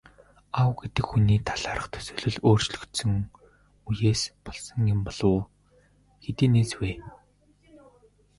Аав 0.59 0.71
гэдэг 0.81 1.05
хүний 1.09 1.39
талаарх 1.49 1.85
төсөөлөл 1.93 2.37
өөрчлөгдсөн 2.47 3.13
үеэс 3.89 4.21
болсон 4.45 4.79
юм 4.93 4.99
болов 5.05 5.27
уу, 5.33 5.41
хэдийнээс 6.23 6.71
вэ? 6.79 6.91